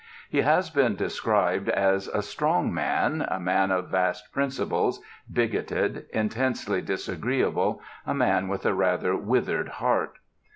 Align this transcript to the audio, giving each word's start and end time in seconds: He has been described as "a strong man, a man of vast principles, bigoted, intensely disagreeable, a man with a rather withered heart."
He 0.31 0.41
has 0.41 0.71
been 0.71 0.95
described 0.95 1.69
as 1.69 2.07
"a 2.07 2.23
strong 2.23 2.73
man, 2.73 3.23
a 3.29 3.39
man 3.39 3.69
of 3.69 3.89
vast 3.89 4.33
principles, 4.33 4.99
bigoted, 5.31 6.07
intensely 6.11 6.81
disagreeable, 6.81 7.83
a 8.03 8.15
man 8.15 8.47
with 8.47 8.65
a 8.65 8.73
rather 8.73 9.15
withered 9.15 9.67
heart." 9.67 10.15